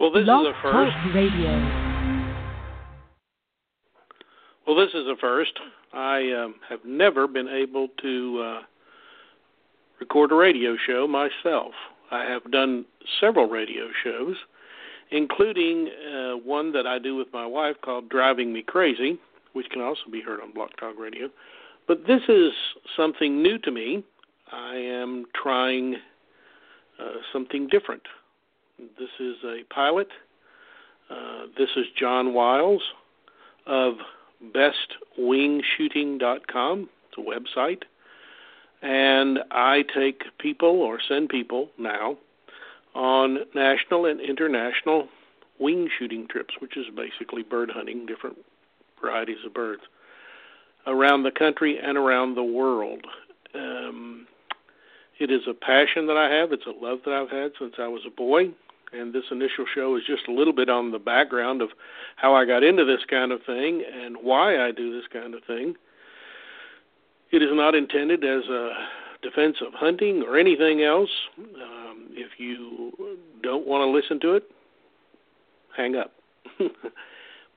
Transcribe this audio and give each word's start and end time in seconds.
Well, 0.00 0.12
this 0.12 0.26
Blog 0.26 0.46
is 0.46 0.54
a 0.56 0.62
first. 0.62 0.96
Talk 0.96 1.14
Radio. 1.14 2.08
Well, 4.64 4.76
this 4.76 4.90
is 4.94 5.06
a 5.08 5.16
first. 5.20 5.58
I 5.92 6.30
um, 6.32 6.54
have 6.68 6.84
never 6.84 7.26
been 7.26 7.48
able 7.48 7.88
to 8.02 8.44
uh, 8.44 8.60
record 9.98 10.30
a 10.30 10.36
radio 10.36 10.76
show 10.86 11.08
myself. 11.08 11.72
I 12.12 12.22
have 12.24 12.48
done 12.52 12.84
several 13.20 13.48
radio 13.48 13.88
shows, 14.04 14.36
including 15.10 15.88
uh, 15.88 16.32
one 16.36 16.70
that 16.72 16.86
I 16.86 17.00
do 17.00 17.16
with 17.16 17.28
my 17.32 17.46
wife 17.46 17.76
called 17.82 18.08
Driving 18.08 18.52
Me 18.52 18.62
Crazy, 18.62 19.18
which 19.54 19.68
can 19.70 19.82
also 19.82 20.02
be 20.12 20.20
heard 20.20 20.40
on 20.40 20.52
Blog 20.52 20.70
Talk 20.78 20.96
Radio. 20.96 21.28
But 21.88 22.06
this 22.06 22.22
is 22.28 22.52
something 22.96 23.42
new 23.42 23.58
to 23.58 23.72
me. 23.72 24.04
I 24.52 24.76
am 24.76 25.24
trying 25.34 25.96
uh, 27.00 27.14
something 27.32 27.66
different. 27.66 28.02
This 28.78 29.10
is 29.18 29.34
a 29.44 29.64
pilot. 29.74 30.06
Uh, 31.10 31.46
this 31.56 31.70
is 31.76 31.86
John 31.98 32.32
Wiles 32.32 32.82
of 33.66 33.94
bestwingshooting.com. 34.54 36.88
It's 37.08 37.18
a 37.18 37.20
website. 37.20 37.82
And 38.80 39.40
I 39.50 39.82
take 39.92 40.22
people 40.38 40.80
or 40.80 41.00
send 41.08 41.28
people 41.28 41.70
now 41.76 42.18
on 42.94 43.38
national 43.52 44.06
and 44.06 44.20
international 44.20 45.08
wing 45.58 45.90
shooting 45.98 46.28
trips, 46.28 46.54
which 46.60 46.76
is 46.76 46.86
basically 46.94 47.42
bird 47.42 47.72
hunting, 47.74 48.06
different 48.06 48.38
varieties 49.00 49.44
of 49.44 49.52
birds, 49.52 49.82
around 50.86 51.24
the 51.24 51.32
country 51.32 51.80
and 51.82 51.98
around 51.98 52.36
the 52.36 52.44
world. 52.44 53.04
Um, 53.56 54.28
it 55.18 55.32
is 55.32 55.48
a 55.48 55.54
passion 55.54 56.06
that 56.06 56.16
I 56.16 56.32
have. 56.32 56.52
It's 56.52 56.66
a 56.66 56.70
love 56.70 57.00
that 57.04 57.12
I've 57.12 57.30
had 57.30 57.50
since 57.58 57.74
I 57.78 57.88
was 57.88 58.02
a 58.06 58.10
boy 58.10 58.54
and 58.92 59.12
this 59.12 59.24
initial 59.30 59.64
show 59.74 59.96
is 59.96 60.02
just 60.06 60.28
a 60.28 60.32
little 60.32 60.52
bit 60.52 60.68
on 60.68 60.90
the 60.90 60.98
background 60.98 61.62
of 61.62 61.70
how 62.16 62.34
I 62.34 62.44
got 62.44 62.62
into 62.62 62.84
this 62.84 63.00
kind 63.08 63.32
of 63.32 63.42
thing 63.44 63.82
and 63.92 64.16
why 64.20 64.66
I 64.66 64.72
do 64.72 64.92
this 64.92 65.06
kind 65.12 65.34
of 65.34 65.44
thing. 65.44 65.74
It 67.30 67.42
is 67.42 67.50
not 67.52 67.74
intended 67.74 68.24
as 68.24 68.44
a 68.44 68.70
defense 69.22 69.56
of 69.66 69.74
hunting 69.74 70.22
or 70.26 70.38
anything 70.38 70.82
else. 70.82 71.10
Um, 71.38 72.08
if 72.12 72.38
you 72.38 72.92
don't 73.42 73.66
want 73.66 73.82
to 73.82 73.90
listen 73.90 74.20
to 74.20 74.34
it, 74.34 74.44
hang 75.76 75.96
up. 75.96 76.12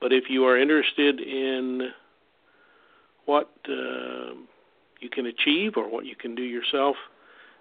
but 0.01 0.11
if 0.11 0.25
you 0.29 0.45
are 0.45 0.57
interested 0.57 1.21
in 1.21 1.89
what 3.25 3.51
uh, 3.69 4.33
you 4.99 5.09
can 5.11 5.27
achieve 5.27 5.73
or 5.77 5.89
what 5.89 6.05
you 6.05 6.16
can 6.16 6.35
do 6.35 6.43
yourself, 6.43 6.95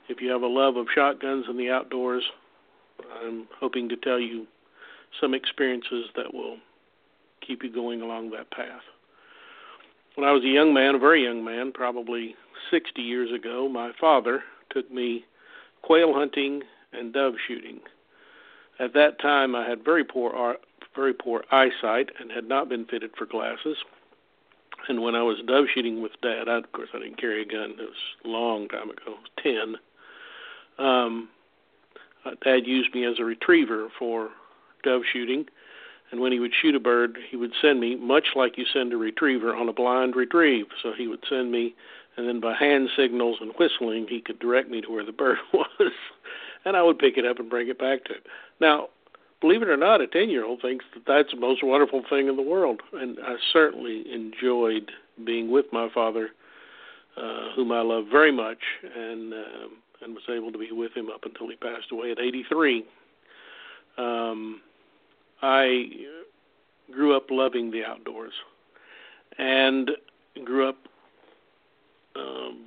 if 0.09 0.21
you 0.21 0.31
have 0.31 0.43
a 0.43 0.47
love 0.47 0.77
of 0.77 0.87
shotguns 0.93 1.45
and 1.49 1.59
the 1.59 1.71
outdoors, 1.71 2.25
I'm 3.23 3.49
hoping 3.59 3.89
to 3.89 3.97
tell 3.97 4.21
you 4.21 4.47
some 5.21 5.35
experiences 5.35 6.07
that 6.17 6.33
will 6.33 6.57
keep 7.47 7.63
you 7.63 7.73
going 7.73 8.03
along 8.03 8.31
that 8.31 8.51
path. 8.51 8.83
When 10.15 10.29
I 10.29 10.33
was 10.33 10.45
a 10.45 10.49
young 10.49 10.75
man, 10.75 10.95
a 10.95 10.99
very 10.99 11.25
young 11.25 11.45
man, 11.45 11.73
probably 11.73 12.35
60 12.71 13.01
years 13.01 13.31
ago, 13.33 13.69
my 13.69 13.93
father 14.01 14.43
took 14.71 14.91
me 14.91 15.25
quail 15.83 16.13
hunting 16.13 16.63
and 16.93 17.13
dove 17.13 17.35
shooting. 17.47 17.81
At 18.79 18.95
that 18.95 19.21
time, 19.21 19.55
I 19.55 19.69
had 19.69 19.85
very 19.85 20.05
poor 20.05 20.57
very 20.97 21.15
poor 21.15 21.45
eyesight 21.53 22.11
and 22.19 22.33
had 22.33 22.49
not 22.49 22.69
been 22.69 22.85
fitted 22.85 23.13
for 23.17 23.25
glasses. 23.25 23.77
And 24.89 25.03
when 25.03 25.15
I 25.15 25.23
was 25.23 25.37
dove 25.47 25.67
shooting 25.73 26.03
with 26.03 26.13
Dad, 26.23 26.49
I, 26.49 26.57
of 26.59 26.73
course 26.73 26.89
I 26.95 26.99
didn't 26.99 27.21
carry 27.21 27.43
a 27.43 27.45
gun. 27.45 27.77
It 27.79 27.81
was 27.81 27.95
a 28.25 28.29
long 28.29 28.67
time 28.69 28.91
ago, 28.91 29.17
ten. 29.43 29.77
Um, 30.79 31.29
uh, 32.25 32.31
Dad 32.43 32.67
used 32.67 32.95
me 32.95 33.05
as 33.05 33.19
a 33.19 33.25
retriever 33.25 33.89
for 33.99 34.31
dove 34.83 35.03
shooting, 35.13 35.47
and 36.11 36.21
when 36.21 36.33
he 36.33 36.41
would 36.41 36.53
shoot 36.61 36.75
a 36.75 36.81
bird, 36.81 37.19
he 37.31 37.37
would 37.37 37.53
send 37.61 37.81
me, 37.81 37.97
much 37.97 38.29
like 38.35 38.59
you 38.59 38.65
send 38.73 38.93
a 38.93 38.97
retriever, 38.97 39.55
on 39.55 39.69
a 39.69 39.73
blind 39.73 40.17
retrieve. 40.17 40.67
So 40.83 40.93
he 40.97 41.07
would 41.07 41.25
send 41.29 41.53
me, 41.53 41.75
and 42.17 42.27
then 42.27 42.41
by 42.41 42.55
hand 42.55 42.89
signals 42.97 43.39
and 43.41 43.53
whistling, 43.59 44.07
he 44.09 44.21
could 44.21 44.39
direct 44.39 44.69
me 44.69 44.81
to 44.81 44.91
where 44.91 45.05
the 45.05 45.13
bird 45.25 45.39
was, 45.53 45.93
and 46.65 46.77
I 46.77 46.83
would 46.83 46.99
pick 46.99 47.17
it 47.17 47.27
up 47.27 47.39
and 47.39 47.49
bring 47.49 47.69
it 47.69 47.79
back 47.79 48.05
to 48.05 48.15
him. 48.15 48.23
Now, 48.61 48.89
believe 49.41 49.63
it 49.63 49.69
or 49.69 49.77
not, 49.77 50.01
a 50.01 50.07
10 50.07 50.29
year 50.29 50.45
old 50.45 50.61
thinks 50.63 50.85
that 50.95 51.05
that's 51.07 51.33
the 51.33 51.41
most 51.41 51.63
wonderful 51.65 52.03
thing 52.09 52.29
in 52.29 52.37
the 52.37 52.43
world. 52.43 52.81
And 52.93 53.19
I 53.23 53.37
certainly 53.53 54.05
enjoyed 54.13 54.91
being 55.25 55.51
with 55.51 55.67
my 55.73 55.89
father, 55.93 56.31
uh, 57.17 57.53
whom 57.57 57.73
I 57.73 57.83
love 57.83 58.05
very 58.11 58.33
much. 58.33 58.59
And 58.97 59.33
um, 59.33 59.71
and 60.03 60.15
was 60.15 60.25
able 60.29 60.53
to 60.53 60.59
be 60.59 60.71
with 60.73 60.93
him 60.95 61.11
up 61.11 61.25
until 61.25 61.49
he 61.49 61.57
passed 61.57 61.91
away 61.93 62.13
at 62.13 62.19
83. 62.19 62.85
Um, 63.99 64.61
I 65.43 65.91
grew 66.91 67.17
up 67.17 67.27
loving 67.31 67.71
the 67.71 67.85
outdoors 67.85 68.33
and 69.39 69.91
grew 70.45 70.69
up 70.69 70.77
um, 72.17 72.67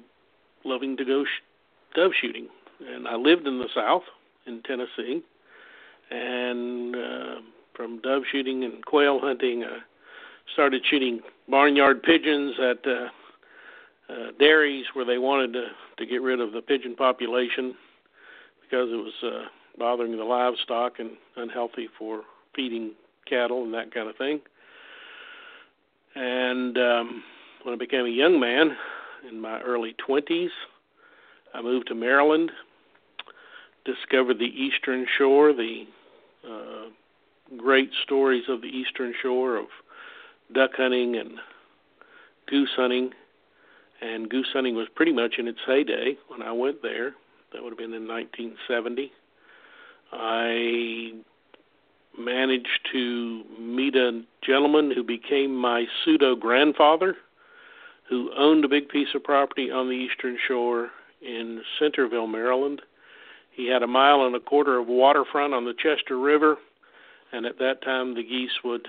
loving 0.64 0.98
to 0.98 1.06
go 1.06 1.26
sh- 1.26 1.96
dove 1.96 2.12
shooting. 2.20 2.48
And 2.86 3.08
I 3.08 3.16
lived 3.16 3.48
in 3.48 3.60
the 3.60 3.70
South, 3.74 4.04
in 4.46 4.62
Tennessee, 4.64 5.24
and 6.10 6.96
uh, 6.96 7.36
from 7.76 8.02
dove 8.02 8.24
shooting 8.32 8.64
and 8.64 8.86
quail 8.86 9.20
hunting, 9.20 9.64
I 9.64 9.80
started 10.54 10.84
shooting 10.90 11.22
barnyard 11.50 12.04
pigeons 12.04 12.56
at 12.60 12.86
uh, 12.88 13.08
uh, 14.10 14.32
dairies 14.40 14.86
where 14.94 15.06
they 15.06 15.18
wanted 15.18 15.54
to 15.54 15.68
to 15.98 16.06
get 16.06 16.22
rid 16.22 16.40
of 16.40 16.52
the 16.52 16.62
pigeon 16.62 16.96
population 16.96 17.76
because 18.62 18.90
it 18.92 18.96
was 18.96 19.14
uh, 19.24 19.46
bothering 19.78 20.18
the 20.18 20.24
livestock 20.24 21.00
and 21.00 21.12
unhealthy 21.38 21.88
for 21.98 22.22
feeding 22.56 22.92
cattle 23.28 23.64
and 23.64 23.74
that 23.74 23.94
kind 23.94 24.10
of 24.10 24.18
thing. 24.18 24.42
And 26.16 26.78
um, 26.78 27.24
when 27.64 27.74
I 27.74 27.78
became 27.78 28.06
a 28.06 28.10
young 28.10 28.40
man 28.40 28.76
in 29.30 29.40
my 29.40 29.62
early 29.62 29.96
20s, 30.08 30.50
I 31.54 31.62
moved 31.62 31.88
to 31.88 31.96
Maryland, 31.96 32.52
discovered 33.86 34.40
the 34.40 34.46
Eastern 34.46 35.06
Shore, 35.18 35.54
the 35.54 35.84
uh, 36.48 36.90
great 37.58 37.92
stories 38.04 38.44
of 38.50 38.62
the 38.62 38.68
Eastern 38.68 39.14
Shore 39.22 39.58
of 39.58 39.66
duck 40.54 40.72
hunting 40.78 41.16
and 41.16 41.32
goose 42.48 42.70
hunting 42.76 43.12
and 44.04 44.30
goose 44.30 44.50
hunting 44.54 44.76
was 44.76 44.88
pretty 44.96 45.14
much 45.14 45.36
in 45.38 45.48
its 45.48 45.60
heyday 45.66 46.18
when 46.28 46.42
I 46.42 46.52
went 46.52 46.82
there. 46.82 47.14
That 47.52 47.64
would 47.64 47.72
have 47.72 47.78
been 47.78 47.94
in 47.94 48.08
1970. 48.08 49.12
I 50.12 51.14
managed 52.18 52.90
to 52.92 53.44
meet 53.60 53.96
a 53.96 54.22
gentleman 54.46 54.92
who 54.92 55.04
became 55.04 55.56
my 55.56 55.86
pseudo 56.04 56.36
grandfather, 56.36 57.16
who 58.10 58.32
owned 58.38 58.66
a 58.66 58.68
big 58.68 58.90
piece 58.90 59.08
of 59.16 59.24
property 59.24 59.72
on 59.72 59.88
the 59.88 59.94
eastern 59.94 60.38
shore 60.48 60.90
in 61.22 61.62
Centreville, 61.80 62.28
Maryland. 62.28 62.82
He 63.52 63.68
had 63.68 63.84
a 63.84 63.88
mile 63.88 64.26
and 64.26 64.36
a 64.36 64.40
quarter 64.40 64.78
of 64.80 64.88
waterfront 64.88 65.54
on 65.54 65.66
the 65.66 65.74
Chester 65.74 66.20
River, 66.20 66.58
and 67.32 67.46
at 67.46 67.60
that 67.60 67.82
time 67.84 68.16
the 68.16 68.24
geese 68.24 68.64
would 68.64 68.88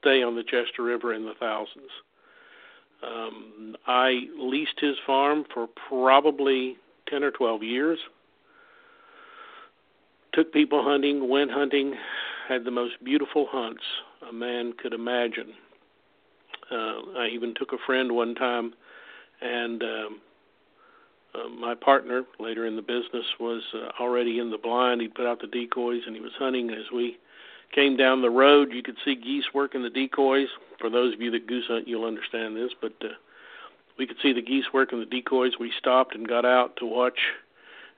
stay 0.00 0.22
on 0.22 0.36
the 0.36 0.44
Chester 0.44 0.82
River 0.82 1.12
in 1.12 1.24
the 1.24 1.34
thousands. 1.38 1.90
Um, 3.02 3.76
I 3.86 4.22
leased 4.38 4.80
his 4.80 4.96
farm 5.06 5.44
for 5.52 5.68
probably 5.88 6.76
10 7.08 7.22
or 7.22 7.30
12 7.30 7.62
years. 7.62 7.98
Took 10.34 10.52
people 10.52 10.82
hunting, 10.82 11.28
went 11.28 11.50
hunting, 11.50 11.94
had 12.48 12.64
the 12.64 12.70
most 12.70 13.02
beautiful 13.04 13.46
hunts 13.50 13.82
a 14.28 14.32
man 14.32 14.72
could 14.80 14.92
imagine. 14.92 15.52
Uh, 16.70 17.18
I 17.18 17.28
even 17.32 17.54
took 17.54 17.72
a 17.72 17.78
friend 17.86 18.12
one 18.12 18.34
time, 18.34 18.74
and 19.40 19.82
um, 19.82 20.20
uh, 21.34 21.48
my 21.48 21.74
partner 21.74 22.24
later 22.38 22.66
in 22.66 22.76
the 22.76 22.82
business 22.82 23.24
was 23.40 23.62
uh, 23.74 24.02
already 24.02 24.38
in 24.38 24.50
the 24.50 24.58
blind. 24.58 25.00
He 25.00 25.08
put 25.08 25.26
out 25.26 25.40
the 25.40 25.46
decoys, 25.46 26.02
and 26.06 26.14
he 26.14 26.20
was 26.20 26.32
hunting 26.38 26.70
as 26.70 26.90
we 26.92 27.16
came 27.74 27.96
down 27.96 28.22
the 28.22 28.30
road. 28.30 28.72
You 28.72 28.82
could 28.82 28.96
see 29.04 29.14
geese 29.14 29.44
working 29.54 29.82
the 29.82 29.90
decoys. 29.90 30.48
For 30.78 30.90
those 30.90 31.14
of 31.14 31.20
you 31.20 31.30
that 31.32 31.46
goose 31.46 31.66
hunt, 31.68 31.88
you'll 31.88 32.04
understand 32.04 32.56
this, 32.56 32.72
but 32.80 32.92
uh, 33.02 33.14
we 33.98 34.06
could 34.06 34.16
see 34.22 34.32
the 34.32 34.42
geese 34.42 34.66
working 34.72 35.00
the 35.00 35.06
decoys. 35.06 35.58
We 35.58 35.72
stopped 35.78 36.14
and 36.14 36.28
got 36.28 36.44
out 36.44 36.76
to 36.76 36.86
watch, 36.86 37.18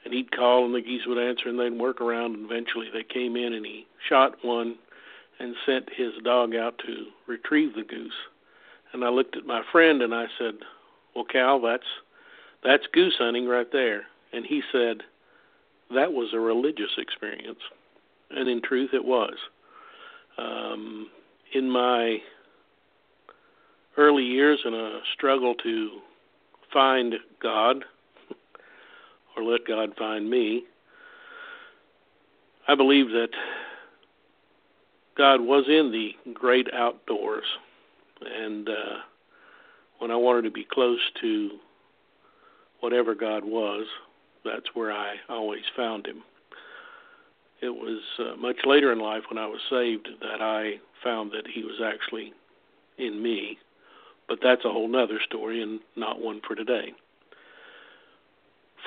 and 0.04 0.14
he'd 0.14 0.32
call, 0.32 0.64
and 0.64 0.74
the 0.74 0.80
geese 0.80 1.06
would 1.06 1.18
answer, 1.18 1.48
and 1.48 1.58
they'd 1.58 1.78
work 1.78 2.00
around. 2.00 2.36
And 2.36 2.50
eventually, 2.50 2.88
they 2.92 3.04
came 3.04 3.36
in, 3.36 3.52
and 3.52 3.64
he 3.64 3.86
shot 4.08 4.36
one 4.42 4.76
and 5.38 5.54
sent 5.64 5.88
his 5.94 6.12
dog 6.22 6.54
out 6.54 6.78
to 6.86 7.06
retrieve 7.26 7.74
the 7.74 7.82
goose. 7.82 8.12
And 8.92 9.04
I 9.04 9.08
looked 9.08 9.36
at 9.36 9.46
my 9.46 9.62
friend 9.72 10.02
and 10.02 10.14
I 10.14 10.26
said, 10.38 10.54
"Well, 11.14 11.24
Cal, 11.24 11.60
that's 11.60 11.86
that's 12.62 12.86
goose 12.92 13.16
hunting 13.18 13.46
right 13.46 13.70
there." 13.72 14.06
And 14.32 14.44
he 14.44 14.62
said, 14.70 15.02
"That 15.94 16.12
was 16.12 16.32
a 16.32 16.40
religious 16.40 16.98
experience." 16.98 17.60
And 18.30 18.48
in 18.48 18.60
truth, 18.62 18.90
it 18.92 19.04
was. 19.04 19.36
Um, 20.40 21.08
in 21.52 21.70
my 21.70 22.18
early 23.96 24.24
years 24.24 24.60
in 24.64 24.72
a 24.72 25.00
struggle 25.14 25.54
to 25.62 25.90
find 26.72 27.14
God 27.42 27.84
or 29.36 29.42
let 29.42 29.66
God 29.66 29.90
find 29.98 30.30
me, 30.30 30.64
I 32.68 32.74
believe 32.74 33.08
that 33.08 33.30
God 35.16 35.40
was 35.40 35.64
in 35.68 35.90
the 35.92 36.32
great 36.32 36.68
outdoors, 36.72 37.44
and 38.24 38.68
uh, 38.68 38.98
when 39.98 40.10
I 40.10 40.16
wanted 40.16 40.42
to 40.42 40.50
be 40.50 40.66
close 40.70 41.00
to 41.20 41.50
whatever 42.80 43.14
God 43.14 43.44
was, 43.44 43.86
that's 44.44 44.74
where 44.74 44.92
I 44.92 45.16
always 45.28 45.64
found 45.76 46.06
Him. 46.06 46.22
It 47.62 47.68
was 47.68 48.00
uh, 48.18 48.36
much 48.36 48.56
later 48.64 48.92
in 48.92 48.98
life 48.98 49.24
when 49.28 49.38
I 49.38 49.46
was 49.46 49.60
saved 49.68 50.08
that 50.20 50.40
I 50.40 50.80
found 51.04 51.30
that 51.32 51.46
He 51.46 51.62
was 51.62 51.80
actually 51.84 52.32
in 52.98 53.22
me, 53.22 53.58
but 54.28 54.38
that's 54.42 54.64
a 54.64 54.72
whole 54.72 54.88
nother 54.88 55.20
story 55.26 55.62
and 55.62 55.80
not 55.96 56.20
one 56.20 56.40
for 56.46 56.54
today. 56.54 56.92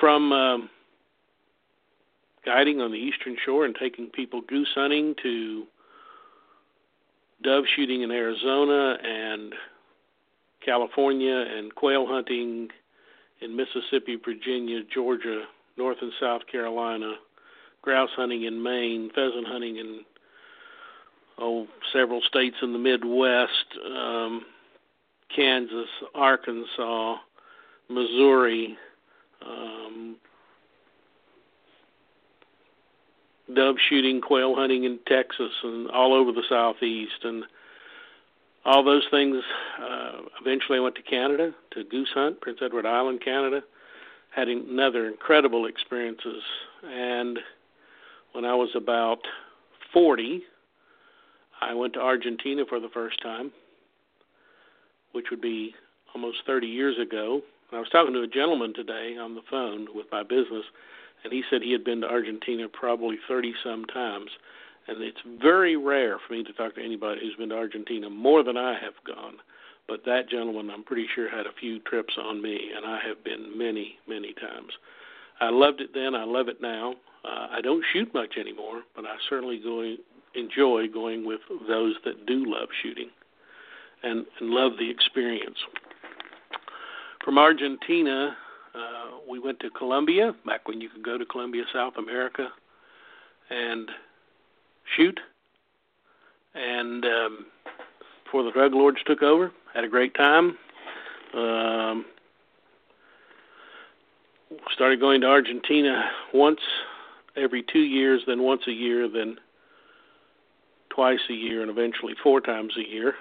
From 0.00 0.32
um, 0.32 0.70
guiding 2.44 2.80
on 2.80 2.90
the 2.90 2.98
eastern 2.98 3.36
shore 3.44 3.64
and 3.64 3.76
taking 3.78 4.06
people 4.06 4.40
goose 4.48 4.70
hunting 4.74 5.14
to 5.22 5.64
dove 7.42 7.64
shooting 7.76 8.02
in 8.02 8.10
Arizona 8.10 8.96
and 9.02 9.54
California 10.64 11.44
and 11.56 11.74
quail 11.74 12.06
hunting 12.06 12.68
in 13.40 13.56
Mississippi, 13.56 14.16
Virginia, 14.24 14.80
Georgia, 14.92 15.44
North 15.76 15.98
and 16.00 16.12
South 16.20 16.42
Carolina, 16.50 17.14
grouse 17.84 18.10
hunting 18.16 18.44
in 18.44 18.62
Maine, 18.62 19.10
pheasant 19.14 19.46
hunting 19.46 19.76
in 19.76 20.00
oh 21.38 21.66
several 21.92 22.22
states 22.22 22.56
in 22.62 22.72
the 22.72 22.78
Midwest, 22.78 23.66
um, 23.94 24.46
Kansas, 25.34 25.88
Arkansas, 26.14 27.16
Missouri, 27.90 28.78
um, 29.46 30.16
dove 33.54 33.76
shooting, 33.88 34.22
quail 34.22 34.54
hunting 34.54 34.84
in 34.84 34.98
Texas, 35.06 35.52
and 35.62 35.90
all 35.90 36.14
over 36.14 36.32
the 36.32 36.44
southeast, 36.48 37.22
and 37.22 37.44
all 38.64 38.82
those 38.82 39.04
things. 39.10 39.42
Uh, 39.78 40.22
eventually, 40.40 40.78
I 40.78 40.80
went 40.80 40.94
to 40.94 41.02
Canada 41.02 41.52
to 41.72 41.84
goose 41.84 42.10
hunt, 42.14 42.40
Prince 42.40 42.60
Edward 42.64 42.86
Island, 42.86 43.20
Canada. 43.22 43.62
Had 44.30 44.48
another 44.48 45.06
incredible 45.06 45.66
experiences, 45.66 46.42
and 46.82 47.38
when 48.34 48.44
I 48.44 48.54
was 48.54 48.70
about 48.74 49.20
40, 49.92 50.42
I 51.60 51.72
went 51.72 51.94
to 51.94 52.00
Argentina 52.00 52.64
for 52.68 52.80
the 52.80 52.88
first 52.92 53.22
time, 53.22 53.52
which 55.12 55.26
would 55.30 55.40
be 55.40 55.72
almost 56.14 56.38
30 56.46 56.66
years 56.66 56.96
ago. 57.00 57.40
And 57.70 57.78
I 57.78 57.80
was 57.80 57.88
talking 57.90 58.12
to 58.12 58.22
a 58.22 58.26
gentleman 58.26 58.74
today 58.74 59.16
on 59.18 59.34
the 59.36 59.40
phone 59.48 59.86
with 59.94 60.06
my 60.10 60.24
business, 60.24 60.64
and 61.22 61.32
he 61.32 61.42
said 61.48 61.62
he 61.62 61.72
had 61.72 61.84
been 61.84 62.00
to 62.00 62.08
Argentina 62.08 62.68
probably 62.68 63.16
30 63.28 63.54
some 63.62 63.84
times. 63.86 64.30
And 64.88 65.00
it's 65.00 65.40
very 65.40 65.76
rare 65.76 66.18
for 66.26 66.34
me 66.34 66.42
to 66.42 66.52
talk 66.52 66.74
to 66.74 66.84
anybody 66.84 67.20
who's 67.22 67.36
been 67.36 67.48
to 67.50 67.54
Argentina 67.56 68.10
more 68.10 68.42
than 68.42 68.56
I 68.56 68.72
have 68.82 68.94
gone. 69.06 69.36
But 69.86 70.04
that 70.06 70.28
gentleman, 70.28 70.70
I'm 70.70 70.82
pretty 70.82 71.06
sure, 71.14 71.30
had 71.30 71.46
a 71.46 71.58
few 71.60 71.78
trips 71.80 72.14
on 72.20 72.42
me, 72.42 72.58
and 72.76 72.84
I 72.84 72.98
have 73.06 73.22
been 73.22 73.56
many, 73.56 73.96
many 74.08 74.34
times. 74.34 74.72
I 75.40 75.50
loved 75.50 75.80
it 75.80 75.90
then. 75.94 76.14
I 76.14 76.24
love 76.24 76.48
it 76.48 76.60
now. 76.60 76.94
Uh, 77.24 77.48
I 77.52 77.60
don't 77.62 77.84
shoot 77.92 78.12
much 78.12 78.34
anymore, 78.38 78.82
but 78.94 79.04
I 79.04 79.16
certainly 79.28 79.58
go, 79.58 79.96
enjoy 80.34 80.88
going 80.88 81.26
with 81.26 81.40
those 81.68 81.94
that 82.04 82.26
do 82.26 82.44
love 82.46 82.68
shooting 82.82 83.08
and, 84.02 84.26
and 84.40 84.50
love 84.50 84.72
the 84.78 84.90
experience. 84.90 85.56
From 87.24 87.38
Argentina, 87.38 88.36
uh, 88.74 89.18
we 89.28 89.38
went 89.38 89.58
to 89.60 89.70
Colombia, 89.70 90.34
back 90.44 90.68
when 90.68 90.80
you 90.80 90.90
could 90.90 91.02
go 91.02 91.16
to 91.16 91.24
Colombia, 91.24 91.64
South 91.72 91.94
America, 91.96 92.48
and 93.48 93.90
shoot. 94.96 95.18
And 96.54 97.04
um, 97.04 97.46
before 98.24 98.42
the 98.42 98.50
drug 98.50 98.74
lords 98.74 98.98
took 99.06 99.22
over, 99.22 99.50
had 99.72 99.84
a 99.84 99.88
great 99.88 100.14
time. 100.14 100.58
Um, 101.34 102.04
started 104.72 105.00
going 105.00 105.22
to 105.22 105.26
Argentina 105.26 106.10
once 106.32 106.60
every 107.36 107.62
two 107.62 107.80
years, 107.80 108.22
then 108.26 108.42
once 108.42 108.62
a 108.66 108.72
year, 108.72 109.08
then 109.08 109.36
twice 110.90 111.20
a 111.28 111.34
year, 111.34 111.62
and 111.62 111.70
eventually 111.70 112.14
four 112.22 112.40
times 112.40 112.74
a 112.76 112.88
year. 112.88 113.14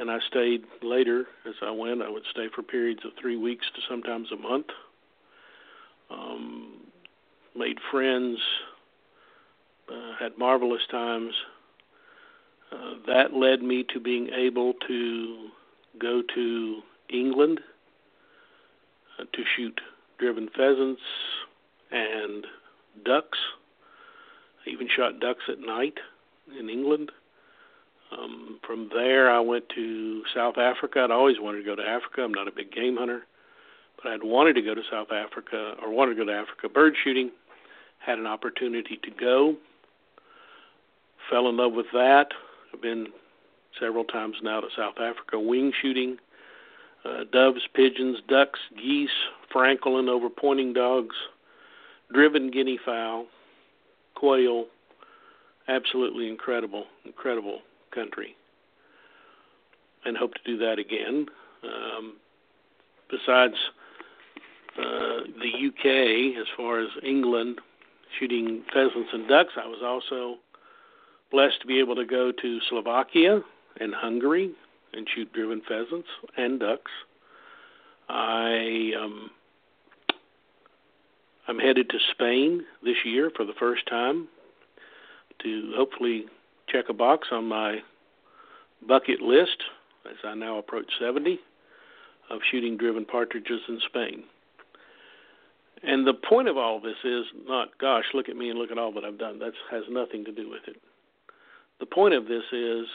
And 0.00 0.10
I 0.10 0.18
stayed 0.28 0.64
later 0.82 1.26
as 1.46 1.54
I 1.62 1.70
went. 1.70 2.02
I 2.02 2.08
would 2.08 2.22
stay 2.30 2.46
for 2.54 2.62
periods 2.62 3.00
of 3.04 3.12
three 3.20 3.36
weeks 3.36 3.66
to 3.74 3.80
sometimes 3.88 4.28
a 4.32 4.36
month. 4.36 4.66
Um, 6.10 6.80
made 7.56 7.78
friends, 7.90 8.38
uh, 9.88 10.12
had 10.18 10.38
marvelous 10.38 10.82
times. 10.90 11.32
Uh, 12.70 12.94
that 13.06 13.32
led 13.32 13.62
me 13.62 13.84
to 13.92 13.98
being 13.98 14.28
able 14.28 14.74
to 14.86 15.48
go 15.98 16.22
to 16.34 16.80
England 17.10 17.60
uh, 19.18 19.24
to 19.32 19.42
shoot 19.56 19.80
driven 20.18 20.48
pheasants 20.48 21.00
and 21.90 22.46
ducks. 23.04 23.38
I 24.66 24.70
even 24.70 24.88
shot 24.94 25.20
ducks 25.20 25.44
at 25.48 25.60
night 25.60 25.98
in 26.58 26.68
England. 26.68 27.10
Um, 28.10 28.58
from 28.66 28.88
there, 28.92 29.30
I 29.30 29.40
went 29.40 29.68
to 29.74 30.22
South 30.34 30.56
Africa. 30.56 31.00
I'd 31.00 31.10
always 31.10 31.36
wanted 31.38 31.58
to 31.58 31.64
go 31.64 31.76
to 31.76 31.82
Africa. 31.82 32.22
I'm 32.22 32.32
not 32.32 32.48
a 32.48 32.52
big 32.52 32.72
game 32.72 32.96
hunter, 32.96 33.22
but 34.02 34.12
I'd 34.12 34.22
wanted 34.22 34.54
to 34.54 34.62
go 34.62 34.74
to 34.74 34.82
South 34.90 35.12
Africa 35.12 35.74
or 35.82 35.90
wanted 35.90 36.14
to 36.14 36.24
go 36.24 36.32
to 36.32 36.36
Africa 36.36 36.68
bird 36.68 36.94
shooting. 37.02 37.30
Had 37.98 38.18
an 38.18 38.26
opportunity 38.26 38.98
to 39.02 39.10
go. 39.10 39.56
Fell 41.30 41.48
in 41.48 41.56
love 41.58 41.72
with 41.74 41.86
that. 41.92 42.28
I've 42.72 42.80
been 42.80 43.08
several 43.78 44.04
times 44.04 44.36
now 44.42 44.60
to 44.60 44.68
South 44.76 44.98
Africa 44.98 45.38
wing 45.38 45.72
shooting. 45.82 46.16
Uh, 47.04 47.24
doves, 47.30 47.60
pigeons, 47.74 48.18
ducks, 48.28 48.58
geese, 48.76 49.10
francolin 49.54 50.08
over 50.08 50.28
pointing 50.28 50.72
dogs, 50.72 51.14
driven 52.12 52.50
guinea 52.50 52.78
fowl, 52.84 53.26
quail. 54.14 54.66
Absolutely 55.68 56.28
incredible, 56.28 56.84
incredible 57.04 57.60
country. 57.94 58.34
And 60.04 60.16
hope 60.16 60.32
to 60.34 60.40
do 60.44 60.56
that 60.58 60.78
again. 60.78 61.26
Um, 61.62 62.16
besides 63.10 63.54
uh, 64.78 65.26
the 65.40 65.68
UK, 65.68 66.40
as 66.40 66.46
far 66.56 66.80
as 66.80 66.88
England, 67.02 67.60
shooting 68.18 68.62
pheasants 68.72 69.10
and 69.12 69.28
ducks, 69.28 69.52
I 69.62 69.66
was 69.66 69.80
also 69.84 70.38
blessed 71.30 71.60
to 71.60 71.66
be 71.66 71.78
able 71.78 71.96
to 71.96 72.06
go 72.06 72.32
to 72.32 72.58
Slovakia 72.68 73.42
and 73.80 73.94
Hungary 73.94 74.52
and 74.92 75.06
shoot 75.14 75.32
driven 75.32 75.60
pheasants 75.68 76.08
and 76.36 76.60
ducks. 76.60 76.90
I 78.08 78.92
um, 78.98 79.30
I'm 81.48 81.58
headed 81.58 81.88
to 81.88 81.98
Spain 82.12 82.62
this 82.84 82.96
year 83.06 83.30
for 83.34 83.46
the 83.46 83.54
first 83.58 83.86
time 83.88 84.28
to 85.42 85.72
hopefully 85.74 86.26
check 86.68 86.86
a 86.90 86.92
box 86.92 87.28
on 87.32 87.46
my 87.46 87.78
bucket 88.86 89.22
list 89.22 89.56
as 90.08 90.16
I 90.24 90.34
now 90.34 90.58
approach 90.58 90.90
70 91.00 91.40
of 92.30 92.40
shooting 92.50 92.76
driven 92.76 93.06
partridges 93.06 93.60
in 93.66 93.80
Spain. 93.88 94.24
And 95.82 96.06
the 96.06 96.12
point 96.12 96.48
of 96.48 96.58
all 96.58 96.80
this 96.80 96.98
is 97.02 97.24
not, 97.46 97.68
gosh, 97.78 98.04
look 98.12 98.28
at 98.28 98.36
me 98.36 98.50
and 98.50 98.58
look 98.58 98.70
at 98.70 98.76
all 98.78 98.92
that 98.92 99.04
I've 99.04 99.18
done. 99.18 99.38
That 99.38 99.52
has 99.70 99.84
nothing 99.88 100.26
to 100.26 100.32
do 100.32 100.50
with 100.50 100.62
it. 100.66 100.76
The 101.80 101.86
point 101.86 102.12
of 102.12 102.26
this 102.26 102.42
is 102.52 102.86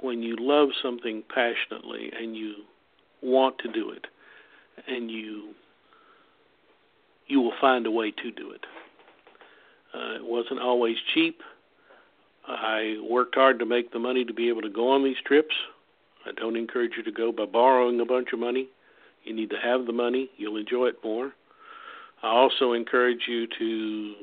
when 0.00 0.22
you 0.22 0.36
love 0.38 0.68
something 0.82 1.22
passionately 1.32 2.10
and 2.20 2.36
you 2.36 2.56
want 3.22 3.58
to 3.60 3.72
do 3.72 3.90
it, 3.90 4.06
and 4.86 5.10
you 5.10 5.54
you 7.26 7.40
will 7.40 7.52
find 7.60 7.86
a 7.86 7.90
way 7.90 8.10
to 8.10 8.30
do 8.30 8.52
it. 8.52 8.64
Uh, 9.94 10.16
it 10.16 10.24
wasn't 10.24 10.60
always 10.60 10.96
cheap. 11.14 11.40
I 12.46 12.98
worked 13.08 13.34
hard 13.34 13.58
to 13.58 13.66
make 13.66 13.92
the 13.92 13.98
money 13.98 14.24
to 14.24 14.32
be 14.32 14.48
able 14.48 14.62
to 14.62 14.68
go 14.68 14.90
on 14.92 15.02
these 15.02 15.16
trips. 15.24 15.54
I 16.24 16.32
don't 16.32 16.56
encourage 16.56 16.92
you 16.96 17.02
to 17.02 17.12
go 17.12 17.32
by 17.32 17.46
borrowing 17.46 18.00
a 18.00 18.04
bunch 18.04 18.28
of 18.32 18.38
money. 18.38 18.68
You 19.24 19.34
need 19.34 19.50
to 19.50 19.56
have 19.62 19.86
the 19.86 19.92
money. 19.92 20.30
You'll 20.36 20.56
enjoy 20.56 20.86
it 20.86 20.96
more. 21.02 21.32
I 22.22 22.28
also 22.28 22.72
encourage 22.72 23.22
you 23.26 23.46
to 23.58 24.14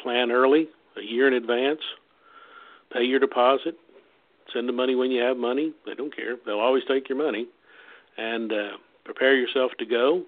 plan 0.00 0.30
early, 0.30 0.68
a 0.96 1.02
year 1.02 1.28
in 1.28 1.34
advance. 1.34 1.80
Pay 2.92 3.04
your 3.04 3.20
deposit. 3.20 3.76
Send 4.52 4.68
the 4.68 4.72
money 4.72 4.96
when 4.96 5.10
you 5.10 5.22
have 5.22 5.36
money. 5.36 5.72
They 5.86 5.94
don't 5.94 6.14
care. 6.14 6.36
They'll 6.44 6.58
always 6.58 6.82
take 6.88 7.08
your 7.08 7.18
money. 7.18 7.46
And 8.18 8.52
uh, 8.52 8.70
prepare 9.04 9.36
yourself 9.36 9.72
to 9.78 9.86
go. 9.86 10.24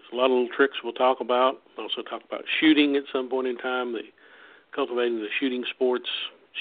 There's 0.00 0.12
a 0.12 0.16
lot 0.16 0.26
of 0.26 0.32
little 0.32 0.48
tricks 0.56 0.78
we'll 0.82 0.94
talk 0.94 1.20
about. 1.20 1.60
We'll 1.76 1.86
also 1.86 2.02
talk 2.02 2.22
about 2.26 2.44
shooting 2.58 2.96
at 2.96 3.04
some 3.12 3.28
point 3.28 3.46
in 3.46 3.58
time. 3.58 3.92
The 3.92 4.00
cultivating 4.74 5.18
the 5.18 5.28
shooting 5.38 5.64
sports, 5.74 6.08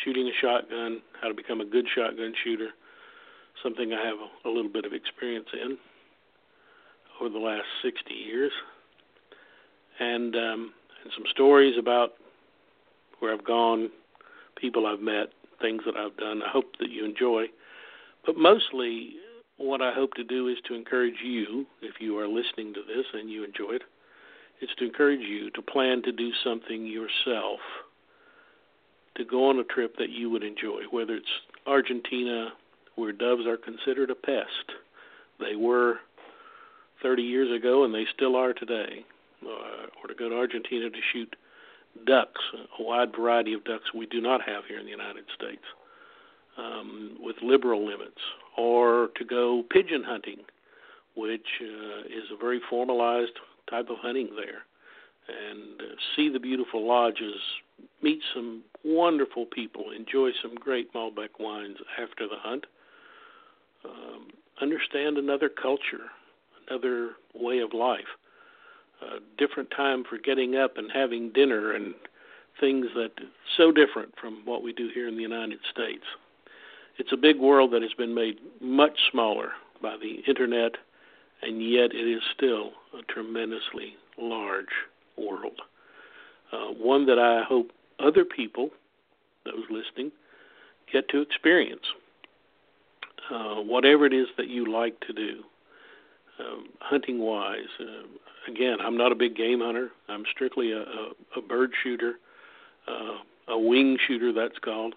shooting 0.04 0.28
a 0.28 0.32
shotgun, 0.42 1.02
how 1.22 1.28
to 1.30 1.34
become 1.34 1.62
a 1.62 1.66
good 1.66 1.86
shotgun 1.94 2.34
shooter, 2.44 2.70
something 3.64 3.94
I 3.94 4.06
have 4.06 4.18
a, 4.18 4.48
a 4.48 4.52
little 4.52 4.72
bit 4.72 4.86
of 4.86 4.94
experience 4.94 5.48
in 5.54 5.78
over 7.22 7.30
the 7.30 7.40
last 7.40 7.66
60 7.84 8.14
years, 8.14 8.52
and 10.00 10.36
um, 10.36 10.74
and 11.04 11.14
some 11.16 11.26
stories 11.32 11.76
about 11.78 12.14
where 13.20 13.34
I've 13.34 13.46
gone, 13.46 13.90
people 14.56 14.86
I've 14.86 15.02
met, 15.02 15.30
things 15.62 15.84
that 15.86 15.96
I've 15.96 16.18
done. 16.18 16.42
I 16.44 16.50
hope 16.50 16.78
that 16.80 16.90
you 16.90 17.06
enjoy. 17.06 17.46
But 18.26 18.38
mostly, 18.38 19.16
what 19.60 19.82
I 19.82 19.94
hope 19.94 20.14
to 20.14 20.24
do 20.24 20.48
is 20.48 20.58
to 20.68 20.74
encourage 20.74 21.22
you, 21.24 21.66
if 21.82 21.96
you 22.00 22.18
are 22.18 22.28
listening 22.28 22.74
to 22.74 22.82
this 22.82 23.06
and 23.14 23.30
you 23.30 23.44
enjoy 23.44 23.74
it, 23.74 23.84
is 24.62 24.70
to 24.78 24.86
encourage 24.86 25.22
you 25.22 25.52
to 25.52 25.62
plan 25.62 26.02
to 26.04 26.12
do 26.12 26.32
something 26.44 26.86
yourself, 26.86 27.60
to 29.16 29.26
go 29.26 29.50
on 29.50 29.60
a 29.60 29.64
trip 29.64 29.96
that 29.98 30.10
you 30.10 30.30
would 30.30 30.44
enjoy, 30.44 30.82
whether 30.92 31.16
it's 31.16 31.28
Argentina, 31.68 32.50
where 32.96 33.12
doves 33.12 33.46
are 33.46 33.58
considered 33.58 34.10
a 34.10 34.16
pest. 34.16 34.74
They 35.40 35.56
were 35.56 36.00
30 37.02 37.22
years 37.24 37.56
ago, 37.56 37.84
and 37.84 37.94
they 37.94 38.06
still 38.14 38.36
are 38.36 38.54
today. 38.54 39.06
Uh, 39.42 39.88
or 40.02 40.08
to 40.08 40.16
go 40.16 40.28
to 40.28 40.36
Argentina 40.36 40.90
to 40.90 41.00
shoot 41.14 41.34
ducks, 42.06 42.42
a 42.78 42.84
wide 42.84 43.16
variety 43.16 43.54
of 43.54 43.64
ducks 43.64 43.94
we 43.94 44.06
do 44.06 44.20
not 44.20 44.42
have 44.42 44.66
here 44.68 44.80
in 44.80 44.86
the 44.86 44.92
United 44.92 45.24
States, 45.34 45.64
um, 46.60 47.18
with 47.20 47.38
liberal 47.42 47.86
limits, 47.86 48.20
or 48.58 49.10
to 49.16 49.26
go 49.26 49.64
pigeon 49.70 50.04
hunting, 50.04 50.40
which 51.16 51.48
uh, 51.62 52.02
is 52.08 52.26
a 52.34 52.38
very 52.38 52.60
formalized 52.70 53.40
type 53.70 53.90
of 53.90 53.98
hunting 54.02 54.30
there, 54.36 54.64
and 55.28 55.82
uh, 55.82 55.96
see 56.16 56.30
the 56.30 56.40
beautiful 56.40 56.86
lodges, 56.86 57.40
meet 58.02 58.20
some 58.34 58.64
wonderful 58.84 59.46
people, 59.46 59.92
enjoy 59.92 60.30
some 60.42 60.56
great 60.56 60.94
Malbec 60.94 61.40
wines 61.40 61.78
after 62.02 62.28
the 62.28 62.38
hunt, 62.38 62.66
um, 63.86 64.28
understand 64.62 65.18
another 65.18 65.50
culture, 65.50 66.10
another 66.68 67.12
way 67.34 67.60
of 67.60 67.74
life 67.74 68.08
a 69.02 69.20
different 69.38 69.72
time 69.72 70.04
for 70.04 70.18
getting 70.18 70.56
up 70.56 70.78
and 70.78 70.92
having 70.94 71.32
dinner 71.32 71.74
and 71.74 71.94
things 72.60 72.88
that 72.96 73.12
so 73.58 73.72
different 73.72 74.14
from 74.20 74.42
what 74.46 74.64
we 74.64 74.74
do 74.74 74.90
here 74.94 75.08
in 75.08 75.16
the 75.16 75.22
United 75.22 75.60
States. 75.72 76.04
It's 77.00 77.14
a 77.14 77.18
big 77.18 77.40
world 77.40 77.72
that 77.72 77.82
has 77.82 77.94
been 77.94 78.14
made 78.14 78.40
much 78.60 79.00
smaller 79.10 79.52
by 79.82 79.96
the 79.96 80.22
internet, 80.28 80.74
and 81.42 81.64
yet 81.64 81.94
it 81.94 82.08
is 82.08 82.22
still 82.36 82.72
a 82.94 83.02
tremendously 83.12 83.96
large 84.18 84.66
world. 85.18 85.62
Uh, 86.52 86.74
one 86.78 87.06
that 87.06 87.18
I 87.18 87.44
hope 87.48 87.72
other 88.00 88.26
people, 88.26 88.72
those 89.46 89.64
listening, 89.70 90.12
get 90.92 91.08
to 91.10 91.22
experience. 91.22 91.86
Uh, 93.32 93.62
whatever 93.62 94.06
it 94.06 94.14
is 94.14 94.28
that 94.38 94.50
you 94.50 94.70
like 94.70 95.00
to 95.02 95.14
do, 95.14 95.44
um, 96.40 96.68
hunting 96.80 97.20
wise, 97.20 97.70
uh, 97.80 98.52
again, 98.52 98.78
I'm 98.82 98.98
not 98.98 99.14
a 99.14 99.16
big 99.16 99.38
game 99.38 99.62
hunter. 99.62 99.92
I'm 100.10 100.26
strictly 100.30 100.74
a, 100.74 100.82
a, 100.82 101.12
a 101.38 101.42
bird 101.42 101.72
shooter, 101.82 102.16
uh, 102.90 103.20
a 103.48 103.58
wing 103.58 103.98
shooter, 104.06 104.34
that's 104.34 104.60
called. 104.60 104.96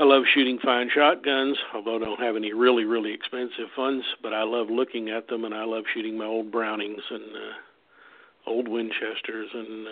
I 0.00 0.04
love 0.04 0.22
shooting 0.32 0.58
fine 0.64 0.88
shotguns, 0.88 1.58
although 1.74 1.96
I 1.96 1.98
don't 1.98 2.20
have 2.20 2.34
any 2.34 2.54
really, 2.54 2.84
really 2.84 3.12
expensive 3.12 3.68
ones, 3.76 4.02
but 4.22 4.32
I 4.32 4.44
love 4.44 4.70
looking 4.70 5.10
at 5.10 5.28
them 5.28 5.44
and 5.44 5.52
I 5.52 5.64
love 5.64 5.84
shooting 5.92 6.16
my 6.16 6.24
old 6.24 6.50
Brownings 6.50 7.02
and 7.10 7.22
uh, 7.22 8.50
old 8.50 8.66
Winchesters 8.66 9.50
and 9.52 9.86
uh, 9.86 9.90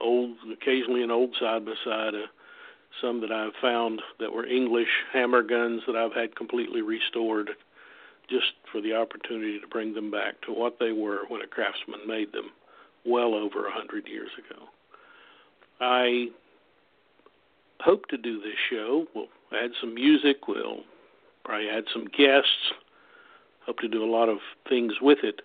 old, 0.00 0.38
occasionally 0.50 1.02
an 1.02 1.10
old 1.10 1.36
side 1.38 1.66
by 1.66 1.74
side, 1.84 2.14
uh, 2.14 2.28
some 3.02 3.20
that 3.20 3.30
I've 3.30 3.52
found 3.60 4.00
that 4.20 4.32
were 4.32 4.46
English 4.46 4.88
hammer 5.12 5.42
guns 5.42 5.82
that 5.86 5.96
I've 5.96 6.14
had 6.14 6.34
completely 6.34 6.80
restored 6.80 7.50
just 8.30 8.54
for 8.72 8.80
the 8.80 8.94
opportunity 8.94 9.60
to 9.60 9.66
bring 9.66 9.92
them 9.92 10.10
back 10.10 10.40
to 10.46 10.52
what 10.52 10.78
they 10.80 10.92
were 10.92 11.26
when 11.28 11.42
a 11.42 11.46
craftsman 11.46 12.00
made 12.06 12.32
them 12.32 12.52
well 13.04 13.34
over 13.34 13.66
a 13.66 13.72
hundred 13.72 14.08
years 14.08 14.30
ago. 14.38 14.62
I 15.78 16.28
hope 17.80 18.06
to 18.06 18.16
do 18.16 18.40
this 18.40 18.56
show. 18.70 19.04
We'll 19.14 19.26
add 19.54 19.70
some 19.80 19.94
music. 19.94 20.48
We'll 20.48 20.80
probably 21.44 21.68
add 21.68 21.84
some 21.92 22.06
guests. 22.06 22.72
Hope 23.66 23.78
to 23.78 23.88
do 23.88 24.04
a 24.04 24.10
lot 24.10 24.28
of 24.28 24.38
things 24.68 24.94
with 25.00 25.18
it 25.22 25.40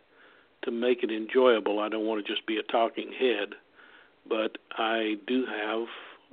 to 0.64 0.72
make 0.72 1.04
it 1.04 1.12
enjoyable. 1.12 1.80
I 1.80 1.90
don't 1.90 2.06
want 2.06 2.26
to 2.26 2.32
just 2.34 2.46
be 2.48 2.58
a 2.58 2.64
talking 2.64 3.12
head, 3.18 3.50
but 4.28 4.58
I 4.78 5.16
do 5.28 5.46
have 5.46 5.88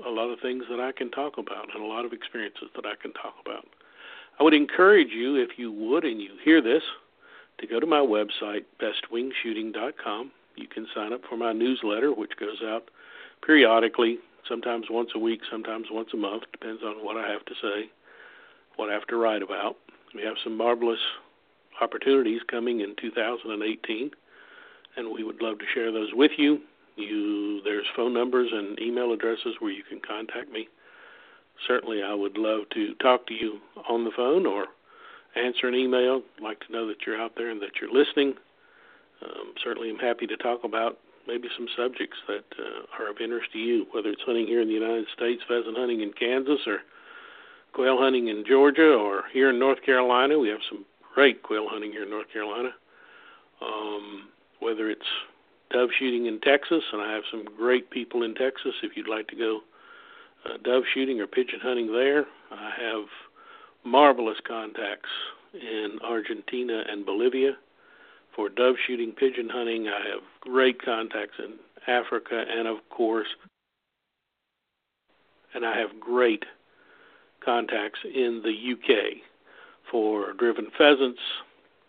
a 0.07 0.11
lot 0.11 0.31
of 0.31 0.41
things 0.41 0.65
that 0.71 0.81
I 0.81 0.93
can 0.93 1.11
talk 1.11 1.39
about 1.39 1.69
and 1.75 1.83
a 1.83 1.87
lot 1.87 2.05
of 2.05 2.13
experiences 2.13 2.69
that 2.75 2.87
I 2.87 2.95
can 3.01 3.13
talk 3.13 3.35
about. 3.45 3.67
I 4.41 4.43
would 4.43 4.55
encourage 4.55 5.11
you, 5.13 5.37
if 5.37 5.59
you 5.59 5.71
would 5.71 6.05
and 6.05 6.21
you 6.21 6.31
hear 6.43 6.61
this, 6.61 6.83
to 7.59 7.67
go 7.67 7.79
to 7.79 7.87
my 7.87 8.01
website, 8.01 8.65
bestwingshooting.com. 8.81 10.33
You 10.57 10.67
can 10.67 10.87
sign 10.95 11.13
up 11.13 11.21
for 11.29 11.37
my 11.37 11.53
newsletter, 11.53 12.13
which 12.13 12.33
goes 12.39 12.59
out 12.65 12.91
periodically, 13.45 14.19
sometimes 14.49 14.87
once 14.91 15.11
a 15.15 15.19
week, 15.19 15.41
sometimes 15.51 15.87
once 15.91 16.11
a 16.13 16.17
month, 16.17 16.45
depends 16.53 16.83
on 16.83 17.05
what 17.05 17.17
I 17.17 17.29
have 17.31 17.45
to 17.47 17.55
say, 17.61 17.91
what 18.77 18.91
I 18.91 18.93
have 18.93 19.07
to 19.09 19.17
write 19.17 19.43
about. 19.43 19.77
We 20.15 20.23
have 20.23 20.37
some 20.43 20.57
marvelous 20.57 21.01
opportunities 21.81 22.41
coming 22.49 22.81
in 22.81 22.95
2018, 23.01 24.11
and 24.97 25.13
we 25.13 25.25
would 25.25 25.43
love 25.43 25.59
to 25.59 25.65
share 25.75 25.91
those 25.93 26.11
with 26.13 26.33
you. 26.39 26.61
You 26.97 27.61
there's 27.65 27.87
phone 27.97 28.15
numbers 28.15 28.51
and 28.53 28.79
email 28.79 29.13
addresses 29.13 29.57
where 29.59 29.73
you 29.73 29.83
can 29.83 30.01
contact 30.01 30.53
me 30.53 30.69
certainly 31.67 32.03
I 32.03 32.15
would 32.15 32.37
love 32.37 32.69
to 32.75 32.95
talk 32.97 33.27
to 33.27 33.35
you 33.35 33.61
on 33.89 34.05
the 34.05 34.11
phone 34.15 34.47
or 34.47 34.67
answer 35.37 35.69
an 35.69 35.75
email. 35.75 36.23
I'd 36.37 36.43
like 36.43 36.61
to 36.67 36.73
know 36.73 36.87
that 36.89 37.07
you're 37.07 37.21
out 37.21 37.33
there 37.37 37.51
and 37.51 37.61
that 37.63 37.81
you're 37.81 37.93
listening. 37.93 38.35
Um, 39.23 39.55
certainly, 39.63 39.91
I'm 39.91 39.99
happy 39.99 40.27
to 40.27 40.37
talk 40.37 40.65
about 40.65 40.99
maybe 41.27 41.49
some 41.57 41.69
subjects 41.77 42.17
that 42.29 42.45
uh, 42.59 43.03
are 43.03 43.11
of 43.11 43.17
interest 43.21 43.53
to 43.53 43.59
you, 43.59 43.87
whether 43.93 44.09
it's 44.09 44.23
hunting 44.27 44.47
here 44.47 44.61
in 44.61 44.69
the 44.69 44.75
United 44.75 45.07
States, 45.15 45.43
pheasant 45.49 45.77
hunting 45.77 46.01
in 46.01 46.13
Kansas, 46.13 46.61
or 46.67 46.79
quail 47.73 47.99
hunting 47.99 48.29
in 48.29 48.45
Georgia, 48.47 48.95
or 48.95 49.25
here 49.33 49.51
in 49.51 49.59
North 49.59 49.83
Carolina. 49.83 50.39
We 50.39 50.49
have 50.49 50.61
some 50.69 50.85
great 51.15 51.43
quail 51.43 51.67
hunting 51.69 51.93
here 51.93 52.05
in 52.05 52.11
North 52.11 52.31
Carolina. 52.33 52.71
Um, 53.61 54.29
whether 54.61 54.91
it's 54.91 55.07
dove 55.71 55.91
shooting 55.99 56.27
in 56.27 56.41
Texas, 56.41 56.83
and 56.93 57.03
I 57.03 57.13
have 57.13 57.25
some 57.31 57.45
great 57.57 57.91
people 57.91 58.23
in 58.23 58.35
Texas 58.35 58.73
if 58.83 58.97
you'd 58.97 59.09
like 59.09 59.29
to 59.29 59.37
go 59.37 59.61
uh, 60.45 60.57
dove 60.63 60.85
shooting 60.93 61.21
or 61.21 61.27
pigeon 61.27 61.61
hunting 61.63 61.93
there. 61.93 62.25
I 62.51 62.71
have 62.81 63.07
marvelous 63.85 64.39
contacts 64.47 65.11
in 65.55 65.99
Argentina 66.03 66.85
and 66.89 67.05
Bolivia 67.05 67.57
for 68.35 68.49
dove 68.49 68.77
shooting, 68.87 69.13
pigeon 69.13 69.49
hunting. 69.49 69.89
I 69.89 70.09
have 70.11 70.23
great 70.41 70.83
contacts 70.83 71.37
in 71.39 71.55
Africa 71.87 72.45
and, 72.49 72.67
of 72.67 72.79
course, 72.91 73.29
and 75.55 75.65
I 75.65 75.79
have 75.79 76.01
great 76.01 76.45
contacts 77.45 78.01
in 78.05 78.43
the 78.43 78.73
UK 78.73 79.19
for 79.91 80.33
driven 80.33 80.69
pheasants, 80.77 81.21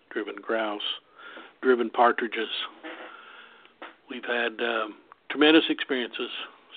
driven 0.10 0.36
grouse, 0.36 0.82
driven 1.62 1.90
partridges. 1.90 2.50
We've 4.10 4.26
had 4.26 4.60
um, 4.62 4.96
tremendous 5.32 5.64
experiences 5.70 6.30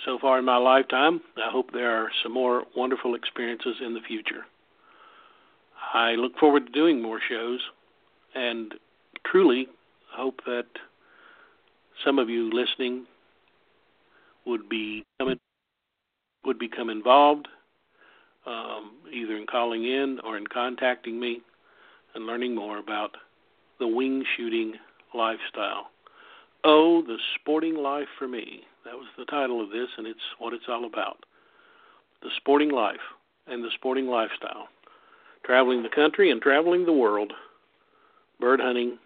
so 0.05 0.19
far 0.19 0.39
in 0.39 0.45
my 0.45 0.57
lifetime. 0.57 1.21
I 1.37 1.51
hope 1.51 1.73
there 1.73 1.91
are 1.91 2.11
some 2.23 2.33
more 2.33 2.65
wonderful 2.77 3.15
experiences 3.15 3.77
in 3.85 3.95
the 3.95 4.01
future. 4.01 4.47
I 5.93 6.13
look 6.13 6.39
forward 6.39 6.67
to 6.67 6.73
doing 6.73 7.03
more 7.03 7.21
shows 7.29 7.61
and 8.35 8.75
truly 9.31 9.69
hope 10.13 10.41
that 10.47 10.67
some 12.05 12.19
of 12.19 12.29
you 12.29 12.51
listening 12.53 13.07
would 14.47 14.69
be 14.69 15.05
would 16.45 16.59
become 16.59 16.89
involved 16.89 17.49
um, 18.47 18.93
either 19.13 19.37
in 19.37 19.47
calling 19.47 19.85
in 19.85 20.19
or 20.25 20.37
in 20.37 20.47
contacting 20.47 21.21
me 21.21 21.43
and 22.15 22.27
learning 22.27 22.55
more 22.55 22.79
about 22.79 23.17
the 23.79 23.87
wing 23.87 24.25
shooting 24.37 24.75
lifestyle. 25.15 25.91
Oh, 26.65 27.03
the 27.03 27.19
sporting 27.35 27.77
life 27.77 28.09
for 28.19 28.27
me. 28.27 28.63
That 28.85 28.95
was 28.95 29.07
the 29.19 29.27
title 29.27 29.63
of 29.63 29.71
this, 29.71 29.89
and 29.99 30.07
it's 30.07 30.19
what 30.39 30.55
it's 30.55 30.65
all 30.69 30.87
about. 30.87 31.19
The 32.23 32.31
sporting 32.37 32.71
life 32.71 32.97
and 33.47 33.63
the 33.63 33.71
sporting 33.75 34.07
lifestyle. 34.07 34.69
Traveling 35.45 35.83
the 35.83 35.89
country 35.89 36.31
and 36.31 36.41
traveling 36.41 36.85
the 36.85 36.93
world, 36.93 37.33
bird 38.41 38.61
hunting, 38.61 38.99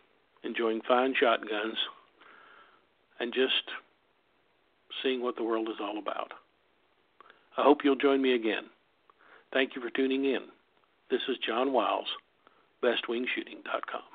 enjoying 0.45 0.81
fine 0.87 1.15
shotguns, 1.19 1.77
and 3.21 3.33
just 3.33 3.71
seeing 5.03 5.23
what 5.23 5.37
the 5.37 5.45
world 5.45 5.69
is 5.69 5.77
all 5.81 5.99
about. 5.99 6.33
I 7.57 7.63
hope 7.63 7.79
you'll 7.85 7.97
join 7.97 8.21
me 8.23 8.35
again. 8.35 8.65
Thank 9.53 9.77
you 9.77 9.83
for 9.83 9.91
tuning 9.91 10.25
in. 10.25 10.47
This 11.11 11.21
is 11.29 11.37
John 11.47 11.73
Wiles, 11.73 12.09
bestwingshooting.com. 12.83 14.12